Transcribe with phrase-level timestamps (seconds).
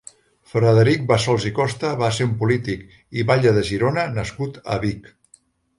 [0.51, 5.17] Frederic Bassols i Costa va ser un polític i batlle de Girona nascut a Vic.